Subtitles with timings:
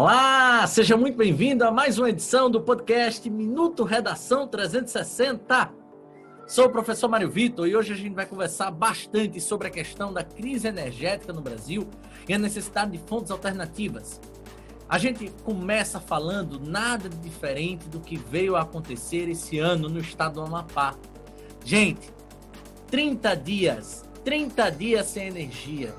[0.00, 5.72] Olá, seja muito bem-vindo a mais uma edição do podcast Minuto Redação 360.
[6.46, 10.12] Sou o professor Mário Vitor e hoje a gente vai conversar bastante sobre a questão
[10.12, 11.84] da crise energética no Brasil
[12.28, 14.20] e a necessidade de fontes alternativas.
[14.88, 19.98] A gente começa falando nada de diferente do que veio a acontecer esse ano no
[19.98, 20.94] estado do Amapá.
[21.64, 22.08] Gente,
[22.86, 25.92] 30 dias, 30 dias sem energia.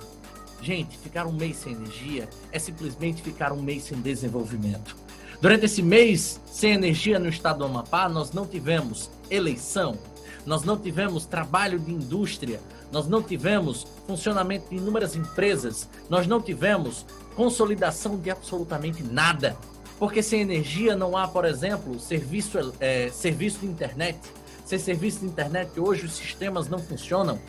[0.62, 4.96] Gente, ficar um mês sem energia é simplesmente ficar um mês sem desenvolvimento.
[5.42, 9.98] Durante esse mês sem energia no estado do Amapá, nós não tivemos eleição,
[10.46, 12.60] nós não tivemos trabalho de indústria,
[12.92, 17.06] nós não tivemos funcionamento de inúmeras empresas, nós não tivemos
[17.36, 19.56] consolidação de absolutamente nada.
[19.98, 24.18] Porque sem energia não há, por exemplo, serviço, é, serviço de internet.
[24.66, 27.40] Sem serviço de internet, hoje os sistemas não funcionam.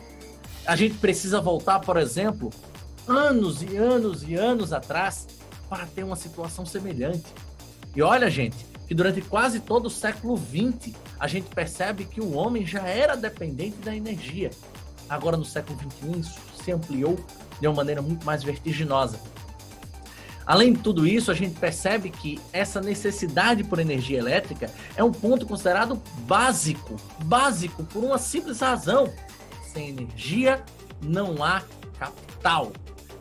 [0.67, 2.51] A gente precisa voltar, por exemplo,
[3.11, 5.27] anos e anos e anos atrás
[5.69, 7.27] para ter uma situação semelhante.
[7.95, 12.35] E olha, gente, que durante quase todo o século XX a gente percebe que o
[12.35, 14.51] homem já era dependente da energia.
[15.09, 17.19] Agora, no século XXI, isso se ampliou
[17.61, 19.19] de uma maneira muito mais vertiginosa.
[20.47, 25.13] Além de tudo isso, a gente percebe que essa necessidade por energia elétrica é um
[25.13, 29.13] ponto considerado básico, básico por uma simples razão.
[29.73, 30.63] Sem energia
[31.03, 31.63] não há
[31.99, 32.73] capital.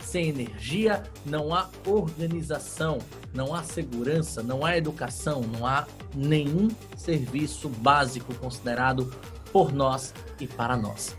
[0.10, 2.98] Sem energia não há organização,
[3.32, 9.14] não há segurança, não há educação, não há nenhum serviço básico considerado
[9.54, 11.16] por nós e para nós.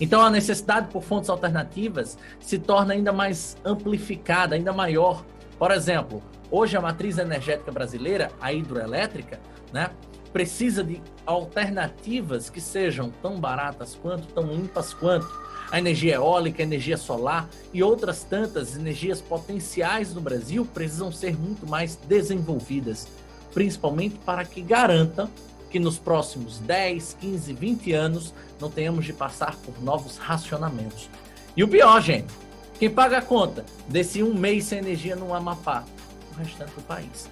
[0.00, 5.24] Então a necessidade por fontes alternativas se torna ainda mais amplificada, ainda maior.
[5.58, 9.40] Por exemplo, hoje a matriz energética brasileira, a hidroelétrica,
[9.72, 9.90] né,
[10.32, 15.28] precisa de alternativas que sejam tão baratas quanto, tão limpas quanto
[15.70, 21.36] a energia eólica, a energia solar e outras tantas energias potenciais no Brasil precisam ser
[21.36, 23.06] muito mais desenvolvidas,
[23.54, 25.30] principalmente para que garantam
[25.70, 31.08] que nos próximos 10, 15, 20 anos não tenhamos de passar por novos racionamentos.
[31.56, 32.32] E o pior, gente,
[32.78, 35.84] quem paga a conta desse um mês sem energia no Amapá?
[36.32, 37.28] O restante do país.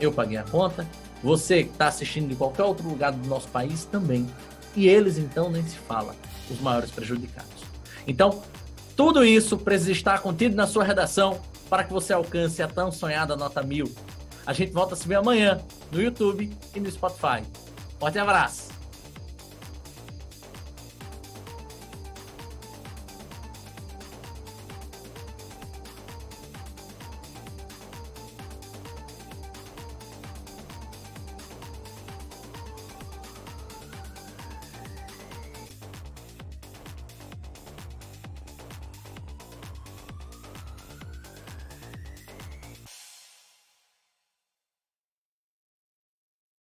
[0.00, 0.86] Eu paguei a conta,
[1.22, 4.26] você que está assistindo de qualquer outro lugar do nosso país também.
[4.76, 6.14] E eles, então, nem se fala,
[6.50, 7.64] os maiores prejudicados.
[8.06, 8.42] Então,
[8.96, 13.36] tudo isso precisa estar contido na sua redação para que você alcance a tão sonhada
[13.36, 13.90] nota mil.
[14.46, 15.60] A gente volta a se ver amanhã
[15.92, 17.44] no YouTube e no Spotify.
[17.98, 18.77] Forte abraço!